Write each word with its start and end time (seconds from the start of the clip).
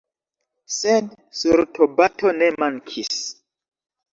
Sed 0.77 1.11
sortobato 1.41 2.33
ne 2.41 2.51
mankis. 2.65 3.21